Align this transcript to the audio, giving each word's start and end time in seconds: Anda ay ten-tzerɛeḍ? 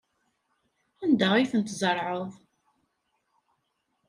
Anda 1.03 1.27
ay 1.33 1.47
ten-tzerɛeḍ? 1.51 2.31